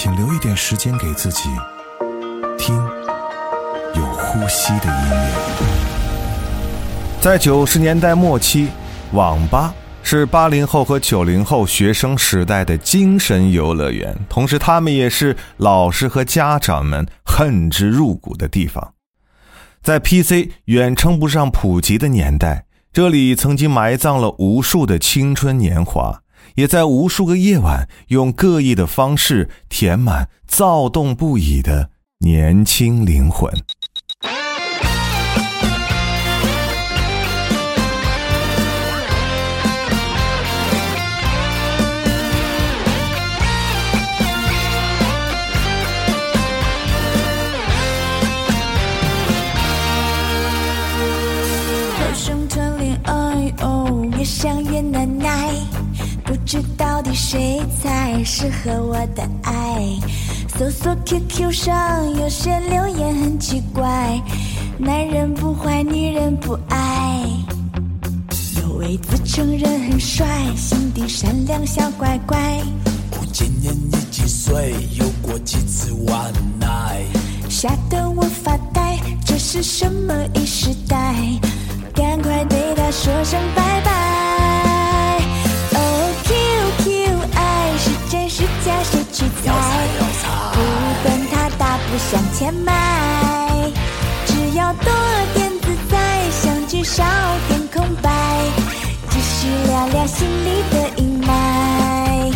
[0.00, 1.48] 请留一点时间给自己，
[2.56, 2.76] 听
[3.96, 5.28] 有呼吸的音乐。
[7.20, 8.68] 在九十年代末期，
[9.10, 9.74] 网吧
[10.04, 18.92] 是八零后和九零后学生时代的精神游乐园，同时他们也是老师和家长们恨之入骨的地方。
[19.82, 26.22] 在 PC 远称不上普及的年代，这里曾经埋葬了无数的青春年华。
[26.56, 31.90] 也在无数个夜晚，用各异的方式填满躁动不已的
[32.20, 33.52] 年轻灵魂。
[57.30, 59.84] 谁才适合我的爱？
[60.56, 64.18] 搜索 QQ 上有些留言很奇怪，
[64.78, 67.20] 男人不坏，女人不爱。
[68.62, 72.38] 有位自称人很帅，心地善良小乖乖。
[73.10, 74.72] 我今年你几岁？
[74.98, 77.02] 有过几次晚奶？
[77.50, 81.14] 吓得我发呆，这是什么一时代？
[81.94, 83.87] 赶快对他说声拜拜。
[89.18, 89.50] 去猜，
[90.52, 90.58] 不
[91.02, 92.72] 等他大步向前迈，
[94.26, 94.92] 只要多
[95.34, 97.02] 点自在，相聚少
[97.48, 98.08] 点空白，
[99.10, 102.32] 继续聊聊心里的阴霾。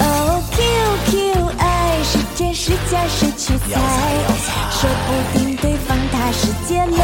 [0.00, 0.56] 哦，Q
[1.10, 3.70] Q 爱是真是假，谁去猜？
[4.70, 6.98] 说不定对方他是结论。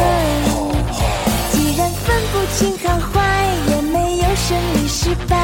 [1.53, 5.37] 既然分不清好坏，也没有胜利失败，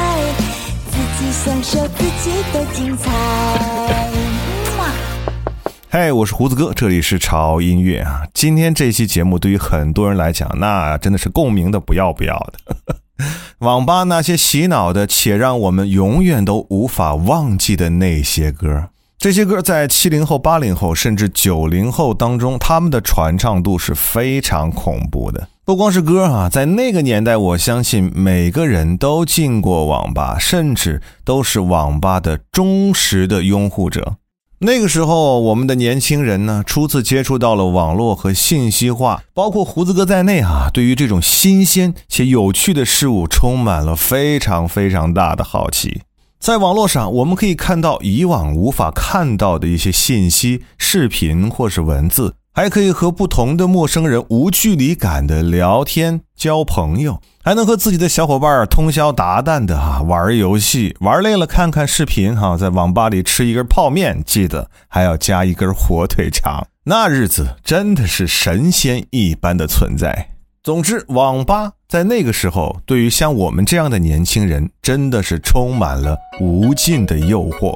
[0.89, 3.64] 自己享受自己的精彩。
[5.89, 8.23] 嗨，我是胡子哥，这里是潮音乐啊。
[8.33, 12.95] 今天这期节目对于很多人来讲，那真的是共鸣的不要不要的。
[13.59, 25.47] 网吧那些洗脑的且让我们永远都无法忘记的那些歌，这些歌在七零后、八零后甚至九零后当中，他们的传唱度是非常恐怖的。
[25.65, 34.17] 不光是歌啊，在那个年代，我相信每个人都进过网吧，甚至都是网吧的忠实的拥护者。
[34.59, 46.03] 那个时候，我们的年轻人呢，初次接触到了网络和信息化，包括胡子哥在内啊，对于这种新鲜且有趣的事物，充满了非常非常大的好奇。
[46.39, 52.35] 在网络上，我们可以看到以往无法看到的一些信息、视频或是文字。
[52.55, 70.29] 还可以和不同的陌生人无距离感的聊天交朋友，还能和自己的小伙伴通宵达旦的哈玩游戏，玩累了看看视频哈，在网吧里吃一根泡面，记得还要加一根火腿肠，那日子真的是神仙一般的存在。
[70.63, 77.75] 总之，网吧在那个时候，对于像我们这样的年轻人，真的是充满了无尽的诱惑。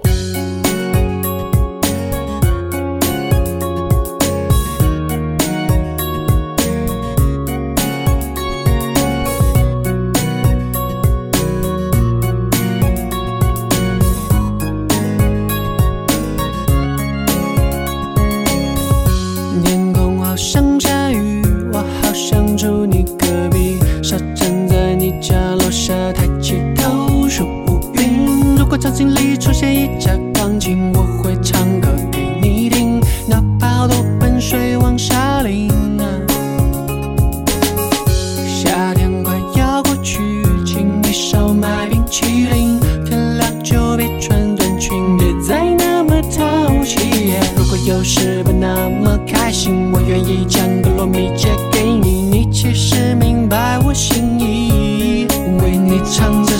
[56.05, 56.58] 唱着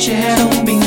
[0.00, 0.79] te eram bem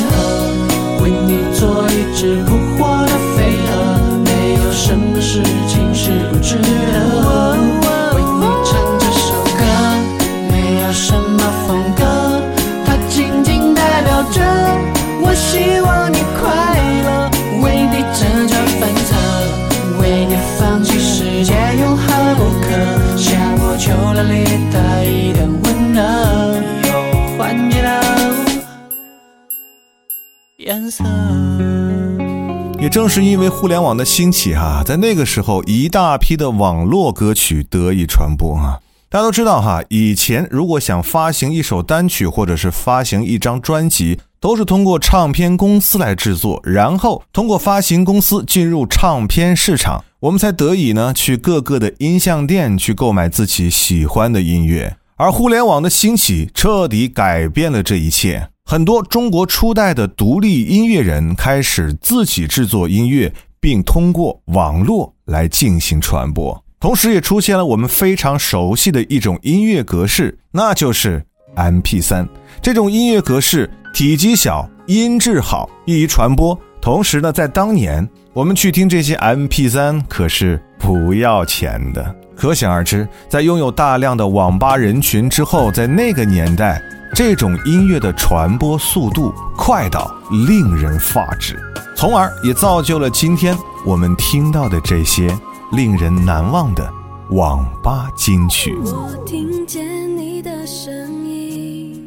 [32.94, 38.78] 正是因为互联网的兴起哈、在那个时候，一大批的网络歌曲得以传播啊。
[39.10, 54.96] 大家都知道哈，以前如果想发行一首单曲或者是发行一张专辑，都是通过唱片公司来制作，然后通过发行公司进入唱片市场，我们才得以呢去各个的音像店去购买自己喜欢的音乐。
[55.16, 58.50] 而互联网的兴起彻底改变了这一切。
[58.74, 66.60] 很多中国初代的独立音乐人开始自己制作音乐，并通过网络来进行传播。
[66.80, 71.24] 同时，也出现了我们非常熟悉的一种音乐格式，那就是
[71.54, 72.26] MP3。
[72.60, 76.58] 这种音乐格式体积小、音质好、易于传播。
[76.80, 82.12] 同时呢，在当年，我们去听这些 MP3 可是不要钱的。
[82.34, 86.82] 可想而知，在拥有大量的网吧人群之后，在那个年代，
[87.14, 90.12] 这种音乐的传播速度快到
[90.48, 91.56] 令人发指，
[91.94, 93.56] 从而也造就了今天
[93.86, 95.32] 我们听到的这些
[95.70, 96.92] 令人难忘的
[97.30, 98.76] 网吧金曲。
[98.82, 99.84] 我听见
[100.16, 100.92] 你的声
[101.24, 102.04] 音，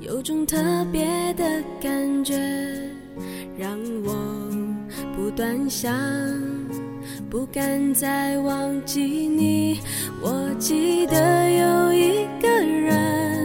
[0.00, 0.56] 有种特
[0.90, 1.44] 别的
[1.80, 2.34] 感觉，
[3.56, 3.70] 让
[4.04, 4.12] 我
[5.14, 5.94] 不断想，
[7.30, 9.78] 不敢再忘记你。
[10.20, 13.41] 我记得有一个人，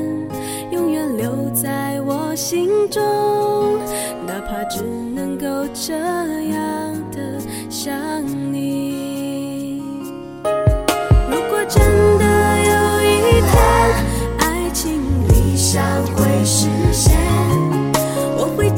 [1.17, 3.79] 留在我心中，
[4.27, 7.39] 哪怕只能够这样的
[7.71, 9.81] 想你。
[10.43, 11.83] 如果真
[12.19, 12.23] 的
[12.59, 13.51] 有一天，
[14.37, 15.83] 爱情理想
[16.15, 17.17] 会实现，
[18.37, 18.69] 我会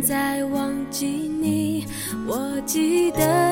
[0.00, 1.86] 再忘记你。
[2.26, 3.47] 我记得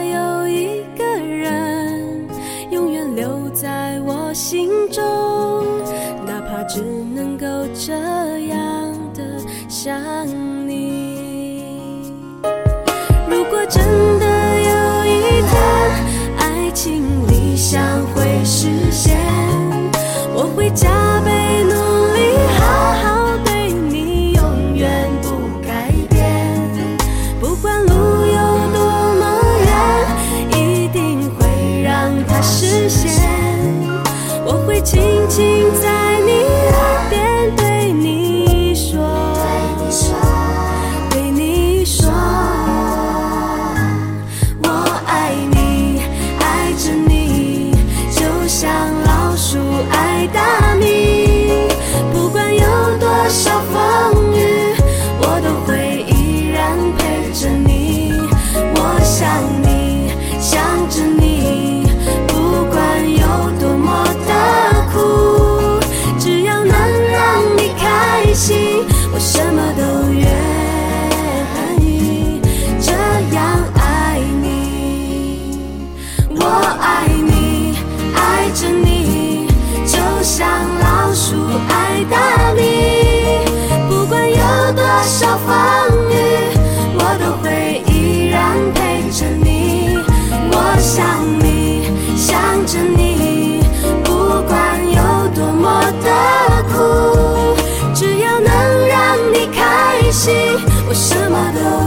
[100.97, 101.86] 什么都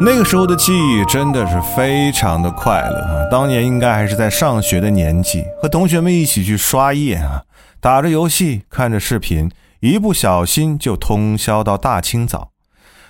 [0.00, 3.28] 那个时候的记忆真的是非常的快乐啊！
[3.28, 7.42] 当年应该还是在上学的年纪，和同学们一起去刷夜啊，
[7.80, 9.50] 打着游戏，看着视频，
[9.80, 12.50] 一不小心就通宵到大清早。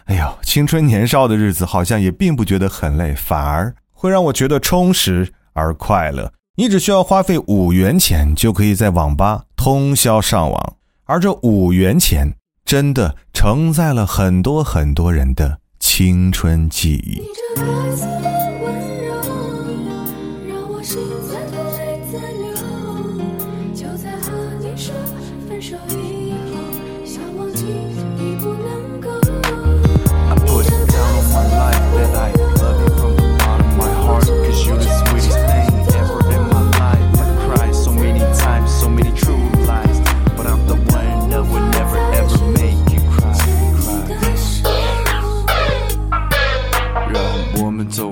[0.06, 6.32] 哎呦，青春年少的日子好像也并不觉得很累，反而会让我觉得充实而快乐。
[6.56, 15.58] 你只需要花费五元钱，就可以在网吧通宵上网，而这五元钱真的承载了很多很多人的。
[15.78, 18.37] 青春记忆。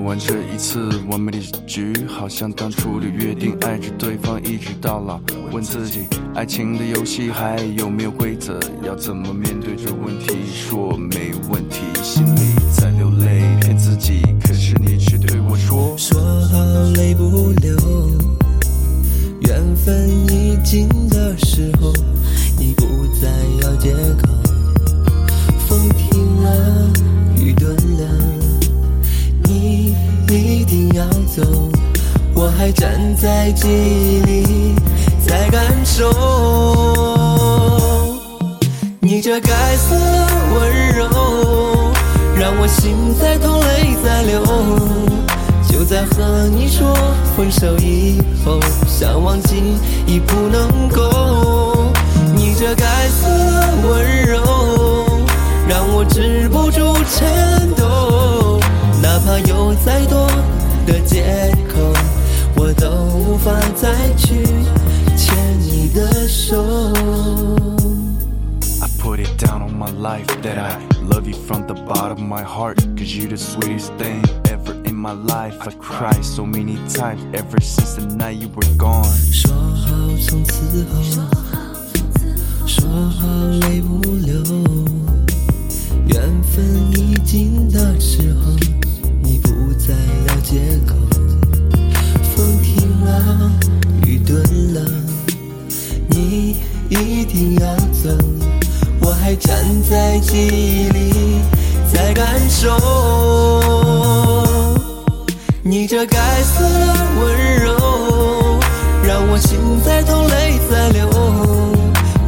[0.07, 5.19] 玩这一次完美的局，好像当初的约定，爱着对方一直到老。
[5.51, 8.57] 问自己，爱情的游戏还有没有规则？
[8.85, 10.37] 要怎么面对这问题？
[10.53, 12.39] 说没问题，心里
[12.73, 14.21] 在流泪，骗自己。
[14.41, 16.57] 可是你却对我说，说好
[16.95, 17.75] 泪不流。
[19.41, 21.91] 缘分已尽的时候，
[22.57, 22.85] 你不
[23.21, 23.27] 再
[23.61, 24.29] 要借口。
[25.67, 26.93] 风停了，
[27.35, 28.07] 雨顿了，
[30.33, 31.43] 一定要走。
[32.33, 34.75] 我还站在记忆里，
[35.25, 36.11] 在感受
[38.99, 41.91] 你这该死的温柔，
[42.35, 44.43] 让我心在痛，泪在流。
[45.67, 46.95] 就在和你说
[47.35, 49.55] 分手以后，想忘记
[50.05, 51.91] 已不能够。
[52.35, 54.39] 你这该死的温柔，
[55.67, 58.16] 让我止不住颤抖，
[59.17, 60.27] 哪怕有再多
[60.85, 61.91] 的借口。
[62.55, 64.43] 我都无法再去
[65.15, 66.63] 牵你的手。
[68.79, 72.43] I put it down on my life that I love you from the bottom of my
[72.43, 72.77] heart.
[72.95, 74.21] Cause you're the sweetest thing
[74.51, 75.55] ever in my life.
[75.61, 79.07] I cried so many times ever since the night you were gone.
[79.31, 79.95] 说好
[80.27, 81.01] 从此后，
[82.67, 83.25] 说好
[83.61, 84.43] 泪不流。
[86.05, 88.51] 缘分已尽的时候，
[89.77, 89.93] 再
[90.27, 90.95] 要借口。
[92.35, 93.51] 风停了，
[94.05, 94.41] 雨顿
[94.73, 94.81] 了，
[96.09, 96.57] 你
[96.89, 98.09] 一定要走，
[99.01, 99.57] 我还站
[99.89, 101.41] 在记忆里，
[101.91, 102.77] 在感受
[105.63, 108.59] 你这该死的温柔，
[109.03, 111.09] 让我心在痛，泪在流。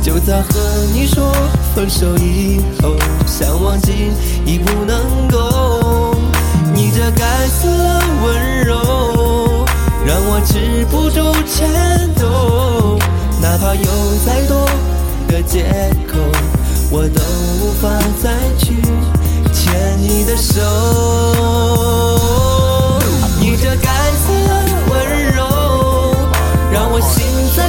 [0.02, 0.60] 就在和
[0.94, 1.32] 你说
[1.76, 2.96] 分手以后，
[3.28, 3.92] 想忘记
[4.46, 5.79] 已不能够，
[7.00, 8.76] 这该死的温柔。
[10.06, 13.00] 让我止不住颤抖，
[13.42, 13.86] 哪怕有
[14.26, 14.68] 再多
[15.30, 15.64] 的借
[16.12, 16.18] 口，
[16.92, 17.22] 我都
[17.62, 17.88] 无法
[18.22, 18.82] 再去
[19.54, 20.60] 牵你的手。
[23.40, 24.50] 你这该死的
[24.90, 24.94] 温
[25.34, 25.40] 柔，
[26.70, 27.24] 让我心
[27.56, 27.69] 在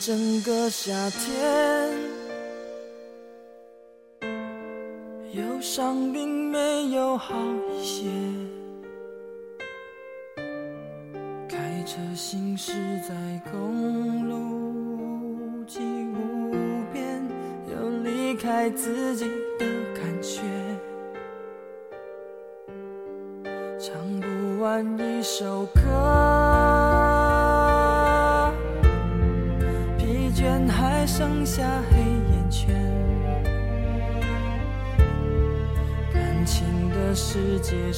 [0.00, 1.90] 整个夏天，
[5.34, 7.34] 忧伤并没有好
[7.70, 8.08] 一些。
[11.46, 12.72] 开车行驶
[13.06, 13.14] 在
[13.52, 16.50] 公路，既无
[16.94, 17.22] 边
[18.38, 19.26] 开自己
[19.58, 19.66] 的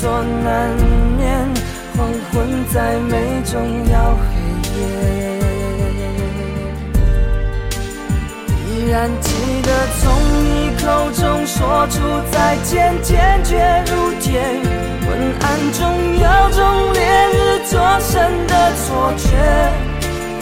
[0.00, 0.74] 所难
[1.18, 1.46] 免，
[1.94, 3.12] 黄昏再美
[3.44, 3.52] 终
[3.92, 4.22] 要黑
[4.80, 4.80] 夜。
[8.64, 9.28] 依然记
[9.60, 9.68] 得
[10.00, 10.02] 从
[10.42, 10.48] 你
[10.82, 10.82] 口
[11.12, 12.00] 中说出
[12.32, 14.40] 再见，坚决如铁。
[15.04, 15.08] 昏
[15.38, 15.78] 暗中
[16.16, 16.58] 有种
[16.94, 16.98] 烈
[17.34, 17.36] 日
[17.68, 19.26] 灼身的错觉，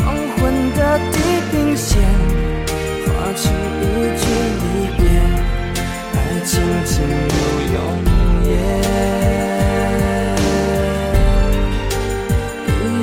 [0.05, 0.39] 黄昏
[0.77, 0.79] 的
[1.11, 1.17] 地
[1.51, 1.99] 平线
[3.09, 3.43] 划出
[3.83, 3.83] 一
[4.21, 4.23] 句
[4.63, 4.63] 离
[4.99, 5.03] 别，
[6.15, 7.35] 爱情进入
[7.75, 7.77] 永
[8.45, 8.55] 夜。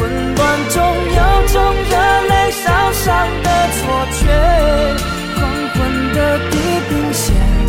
[0.00, 1.60] 混乱中有种
[1.90, 1.92] 热
[2.28, 3.80] 泪烧伤的错
[4.12, 4.22] 觉，
[5.36, 5.38] 黄
[5.74, 5.78] 昏
[6.14, 6.18] 的
[6.50, 6.56] 地
[6.88, 7.59] 平线。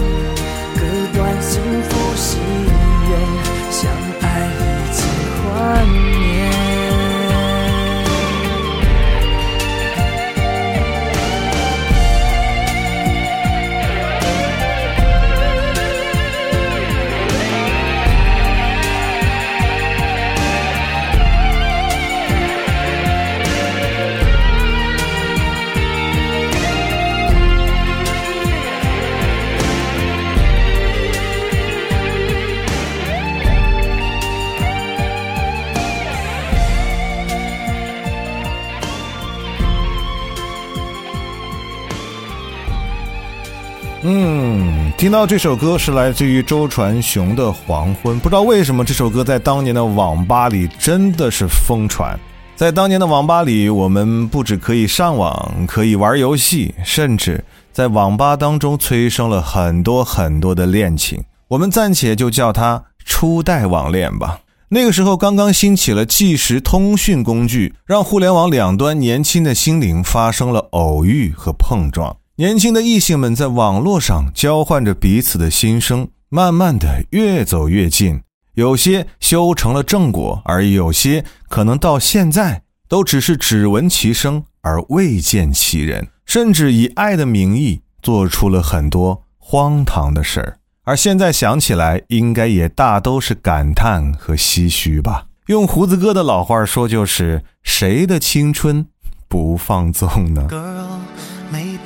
[45.02, 52.16] 听到这首歌是来自于周传雄的《黄昏》，不知道为什么这首歌在当年的网吧里真的是疯传。
[52.56, 61.24] 在当年的网吧里，我们不只可以上网，可以玩游戏，甚至在网吧当中催生了很多很多的恋情。
[61.48, 64.42] 我们暂且就叫它初代网恋吧。
[64.70, 72.16] 那个时候刚刚兴起了即时通讯工具，让互联网两端年轻的心灵发生了偶遇和碰撞。
[72.42, 78.20] 年轻的异性们在网络上交换着彼此的心声，慢慢的越走越近。
[78.56, 90.58] 有些修成了正果，而有些可能到现在都只是只闻其声而未见其人，甚至以爱的名义做出了很多荒唐的事儿。
[90.84, 95.28] 而现在想起来，应该也大都是感叹和唏嘘吧。
[95.46, 98.88] 用胡子哥的老话说，就是谁的青春
[99.28, 100.88] 不放纵呢？Girl，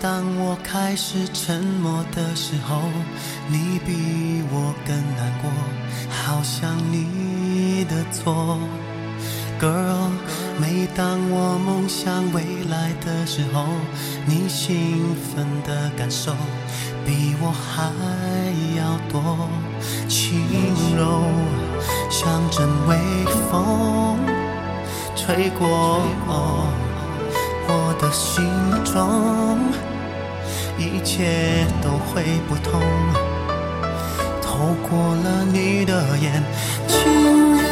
[0.06, 2.80] 当我开始沉默的时候，
[3.48, 5.50] 你比我更难过，
[6.12, 8.60] 好像你的错。
[9.60, 10.12] Girl，
[10.62, 13.66] 每当我梦想未来的时候，
[14.28, 16.34] 你兴奋的感受
[17.04, 17.92] 比我还
[18.78, 19.50] 要多，
[20.08, 20.40] 轻
[20.96, 21.24] 柔
[22.12, 22.96] 像阵微
[23.50, 24.20] 风
[25.16, 26.00] 吹过。
[27.68, 28.46] 我的心
[28.84, 29.58] 中，
[30.78, 32.82] 一切都会不同。
[34.42, 36.44] 透过了你的眼，
[36.88, 37.64] 情人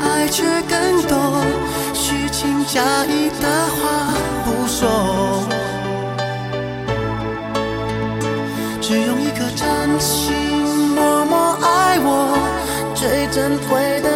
[0.00, 1.44] 爱却更多，
[1.92, 5.46] 虚情假意的话不说，
[8.80, 10.32] 只用一颗真心
[10.94, 12.38] 默默爱我，
[12.94, 14.08] 最珍贵的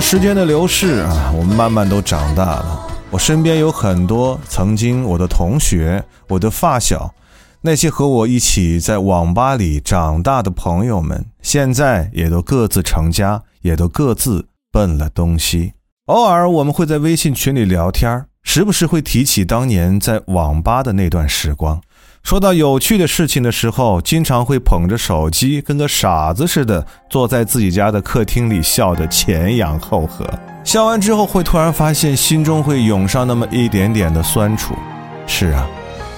[0.00, 2.86] 时间的流逝啊，我们慢慢都长大了。
[3.10, 7.14] 我身边有很多曾经我的同学、我的发小，
[7.60, 15.74] 那些和我一起在网吧里长大的朋友们，现在也都各自成家，也都各自奔了东西。
[16.06, 21.80] 偶尔我们会在微信群里聊天，时不时会提起当年在网吧的那段时光。
[22.22, 30.24] 说到有趣的事情的时候，经常会捧着手机，跟个傻子似的坐在自己家的客厅里笑得前仰后合。
[30.62, 34.74] 笑完之后，会突然发现心中会涌上那么一点点的酸楚。
[35.26, 35.66] 是啊，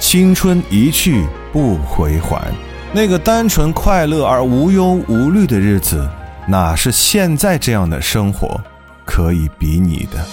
[0.01, 2.53] 青春一去不回还，
[2.93, 6.07] 那个单纯快乐而无忧无虑的日子，
[6.47, 8.61] 哪是现在这样的生活
[9.07, 10.27] 可以比拟的？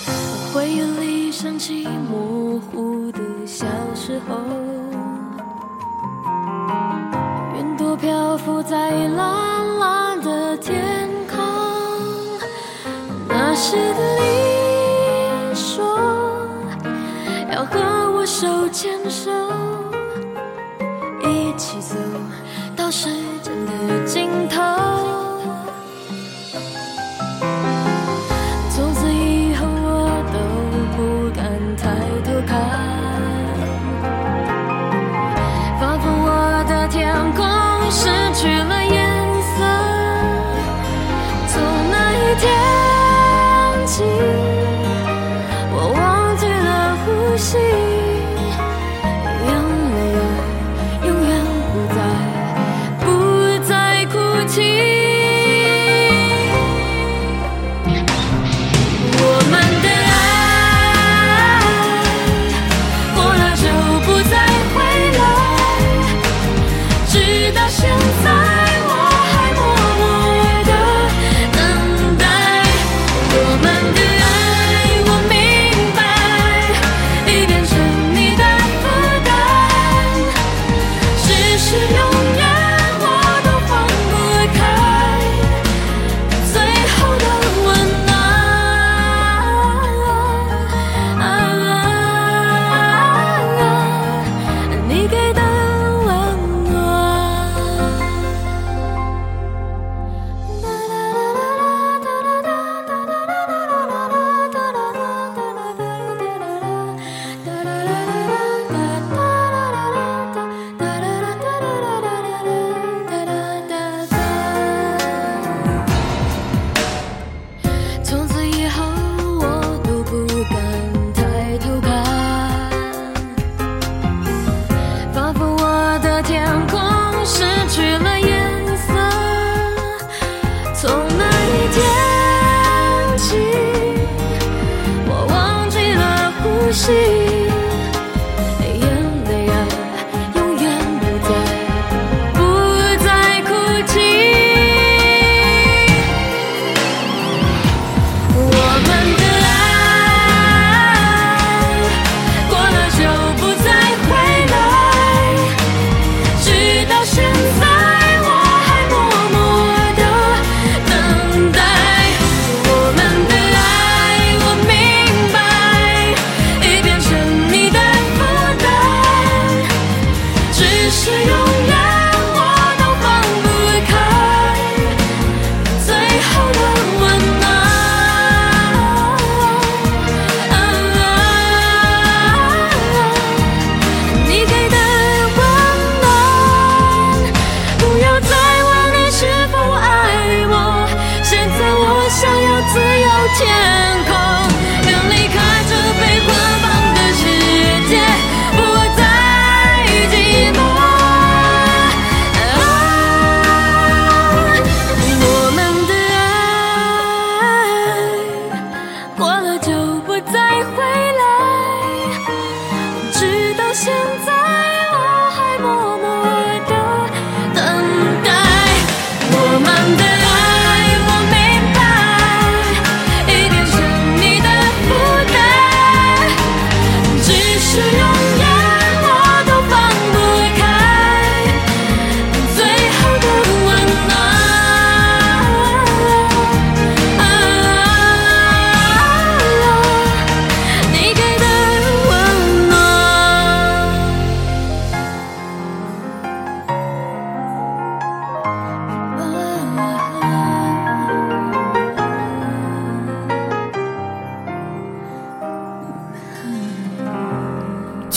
[8.09, 11.37] 漂浮在蓝蓝的天空，
[13.27, 15.95] 那时的你说
[17.51, 19.29] 要和我手牵手，
[21.21, 21.95] 一起走
[22.75, 23.09] 到时
[23.43, 24.98] 间的尽头。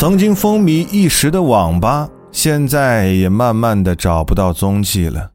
[0.03, 5.31] 曾经风靡一时的网吧，现在也慢慢的找不到踪迹了。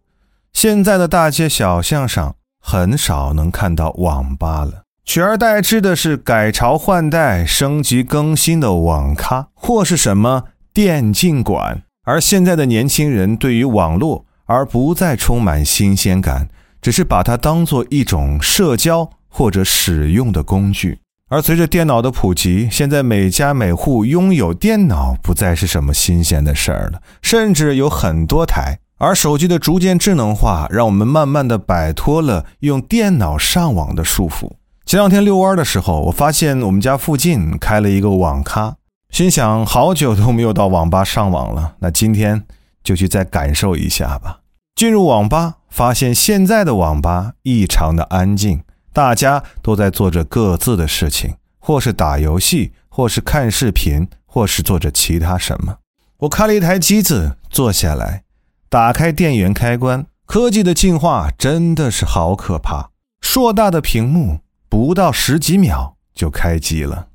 [0.51, 11.83] 现在的大街小巷上，很少能看到网吧了，取而代之的是改朝换代、升级更新的网咖，或是什么电竞馆。
[12.03, 16.49] 而现在的年轻人对于网络，而不再充满新鲜感，
[16.81, 20.99] 只是把它当做一种社交或者使用的工具。
[21.29, 28.79] 而随着电脑的普及，现在每家每户拥有电脑不再是什么新鲜的事儿了，甚至有很多台。
[28.97, 34.53] 而手机的逐渐智能化，让我们慢慢的摆脱了用电脑上网的束缚。
[34.85, 38.77] 前两天遛弯的时候，我发现我们家附近开了一个网咖，
[39.09, 42.45] 心想好久都没有到网吧上网了，那今天
[42.81, 44.39] 就去再感受一下吧。
[44.75, 48.61] 进入网吧，发现现在的网吧异常的安静。
[48.97, 55.77] 大家都在做着各自的事情，或是打游戏，或是看视频，或是做着其他什么。
[56.21, 58.23] 我开了一台机子，坐下来，
[58.69, 60.07] 打开电源开关。
[60.25, 62.89] 科技的进化真的是好可怕，
[63.21, 67.09] 硕大的屏幕不到十几秒就开机了。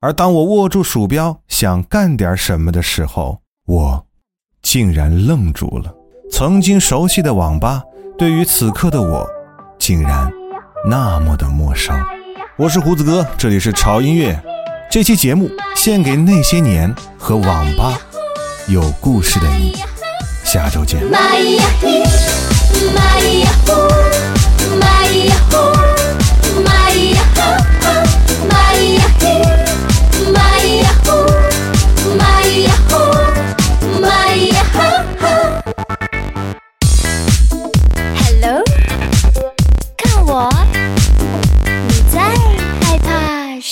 [0.00, 4.04] 而当我握住鼠标想干点什么的时候，我
[4.62, 5.94] 竟然愣住了。
[6.28, 7.84] 曾经熟悉的网吧，
[8.18, 9.24] 对于此刻的我，
[9.78, 10.28] 竟然
[10.84, 11.94] 那么的陌生。
[12.56, 14.38] 我是胡子哥，这里是潮音乐。
[14.90, 17.98] 这期节目献给那些年和网吧
[18.66, 19.76] 有故事的你。
[20.42, 21.00] 下周见。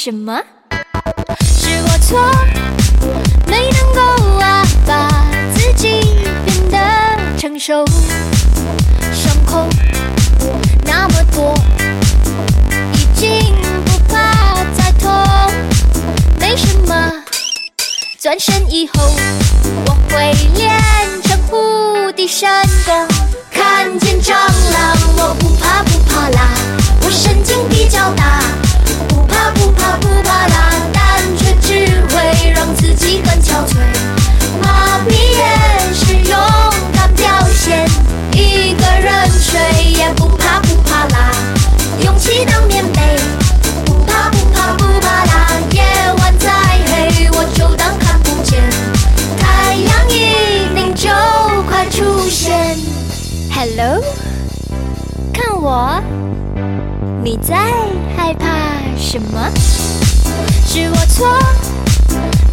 [0.00, 0.40] 什么？
[1.42, 2.30] 是我错，
[3.49, 5.26] 没能够啊把
[5.57, 6.78] 自己变得
[7.36, 7.84] 成熟，
[9.12, 9.68] 伤口
[10.84, 11.53] 那么多，
[12.94, 15.11] 已经不怕再痛，
[16.38, 17.12] 没什么。
[18.20, 19.03] 转身以后，
[19.84, 20.80] 我会练
[21.24, 22.49] 成无敌神
[22.86, 23.17] 功。
[55.70, 56.02] 我，
[57.22, 57.54] 你在
[58.16, 58.46] 害怕
[58.96, 59.52] 什么？
[60.66, 61.28] 是我错，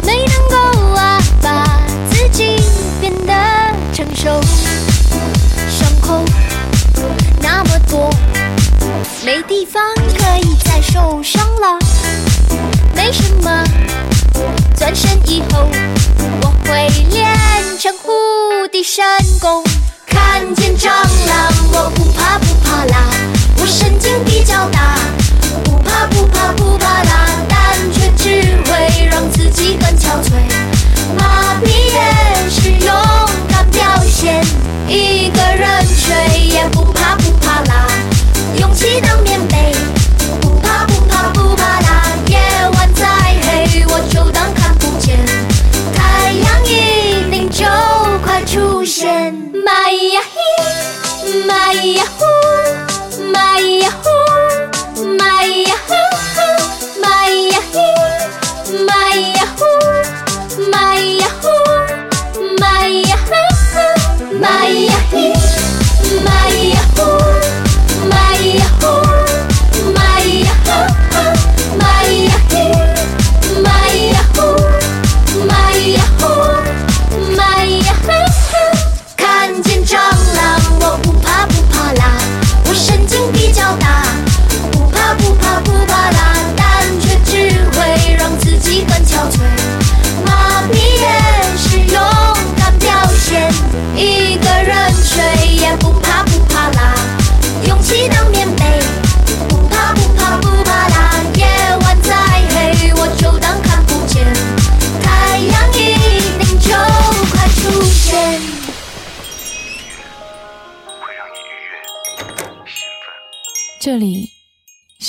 [0.04, 1.64] 没能够啊把
[2.10, 2.60] 自己
[3.00, 3.32] 变得
[3.94, 4.38] 成熟，
[5.66, 6.22] 伤口
[7.40, 8.10] 那么多，
[9.24, 11.78] 没地方可以再受伤了，
[12.94, 13.64] 没什么，
[14.76, 15.66] 转身以后
[16.42, 17.34] 我会练
[17.80, 19.02] 成无敌神
[19.40, 19.64] 功。
[20.06, 21.55] 看见蟑螂，
[22.84, 22.96] 啦，
[23.58, 24.96] 我神经比较大，
[25.64, 30.55] 不怕不怕不怕啦，但却只会让自己更憔悴。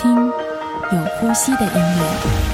[0.00, 2.49] 听有呼吸的音乐。